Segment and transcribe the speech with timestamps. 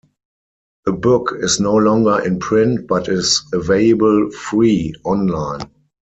[0.85, 5.69] The book is no longer in print but is available free online.